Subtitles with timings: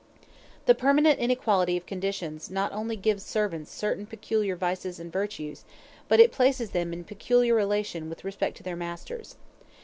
[0.65, 5.63] ]The permanent inequality of conditions not only gives servants certain peculiar virtues and vices,
[6.07, 9.35] but it places them in a peculiar relation with respect to their masters.